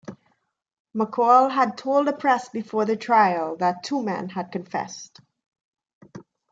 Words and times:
McCall 0.97 1.51
had 1.51 1.77
told 1.77 2.07
the 2.07 2.13
press 2.13 2.49
before 2.49 2.85
the 2.85 2.97
trial 2.97 3.55
that 3.57 3.83
two 3.83 4.01
men 4.01 4.29
had 4.29 4.51
confessed. 4.51 5.19